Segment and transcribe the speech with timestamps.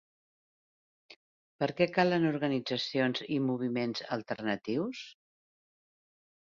[1.63, 5.07] Per què calen organitzacions i moviments alternatius?